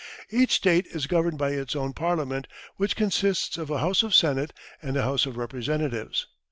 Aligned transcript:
Each 0.31 0.55
State 0.55 0.87
is 0.87 1.05
governed 1.05 1.37
by 1.37 1.51
its 1.51 1.75
own 1.75 1.93
parliament, 1.93 2.47
which 2.77 2.95
consists 2.95 3.55
of 3.59 3.69
a 3.69 3.77
House 3.77 4.01
of 4.01 4.15
Senate 4.15 4.51
and 4.81 4.97
a 4.97 5.03
House 5.03 5.27
of 5.27 5.37
Representatives. 5.37 6.25